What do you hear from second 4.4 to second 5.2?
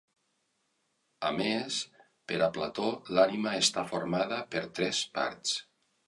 per tres